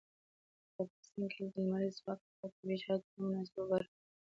په 0.73 0.81
افغانستان 0.83 1.25
کې 1.33 1.41
د 1.53 1.55
لمریز 1.63 1.95
ځواک 1.99 2.19
لپاره 2.27 2.51
طبیعي 2.57 2.77
شرایط 2.81 3.03
پوره 3.11 3.25
مناسب 3.29 3.55
او 3.61 3.65
برابر 3.69 3.83
دي. 3.89 3.93